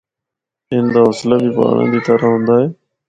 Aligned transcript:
ان 0.73 0.83
دا 0.93 1.01
حوصلہ 1.07 1.35
بھی 1.41 1.49
پہاڑاں 1.57 1.87
دی 1.91 1.99
طرح 2.05 2.25
ہوندا 2.31 2.55
اے۔ 2.61 2.65